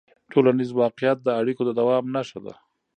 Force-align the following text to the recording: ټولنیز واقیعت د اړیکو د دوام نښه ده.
ټولنیز 0.31 0.69
واقیعت 0.79 1.17
د 1.23 1.27
اړیکو 1.39 1.61
د 1.65 1.71
دوام 1.79 2.05
نښه 2.15 2.39
ده. 2.45 2.53